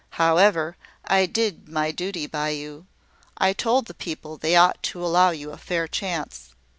[0.17, 2.87] However, I did my duty by you.
[3.37, 6.55] I told the people they ought to allow you a fair chance."